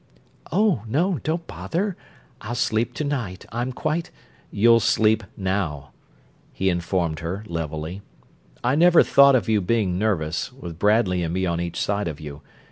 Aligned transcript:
"Oh, 0.51 0.81
no; 0.87 1.19
don't 1.19 1.45
bother. 1.45 1.95
I'll 2.41 2.55
sleep 2.55 2.95
to 2.95 3.03
night. 3.03 3.45
I'm 3.51 3.71
quite...." 3.71 4.09
"You'll 4.49 4.79
sleep 4.79 5.23
now," 5.37 5.91
he 6.51 6.71
informed 6.71 7.19
her, 7.19 7.43
levelly. 7.45 8.01
"I 8.63 8.73
never 8.73 9.03
thought 9.03 9.35
of 9.35 9.47
you 9.47 9.61
being 9.61 9.99
nervous, 9.99 10.51
with 10.51 10.79
Bradley 10.79 11.21
and 11.21 11.35
me 11.35 11.45
on 11.45 11.61
each 11.61 11.79
side 11.79 12.07
of 12.07 12.19
you. 12.19 12.41